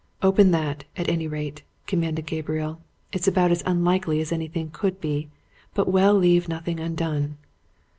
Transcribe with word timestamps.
"Open 0.23 0.49
that, 0.49 0.85
at 0.97 1.07
any 1.09 1.27
rate," 1.27 1.61
commanded 1.85 2.25
Gabriel. 2.25 2.81
"It's 3.13 3.27
about 3.27 3.51
as 3.51 3.61
unlikely 3.67 4.19
as 4.19 4.31
anything 4.31 4.71
could 4.71 4.99
be, 4.99 5.29
but 5.75 5.87
we'll 5.91 6.15
leave 6.15 6.49
nothing 6.49 6.79
undone." 6.79 7.37